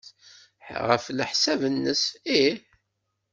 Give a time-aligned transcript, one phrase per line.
[0.87, 2.03] Ɣef leḥsab-nnes,
[2.41, 2.55] ih.